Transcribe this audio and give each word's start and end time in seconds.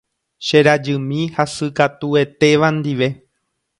Che 0.45 0.57
rajymi 0.67 1.21
hasykatuetéva 1.35 2.67
ndive. 2.77 3.07